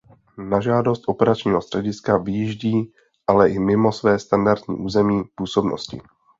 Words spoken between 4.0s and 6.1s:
standardní území působnosti.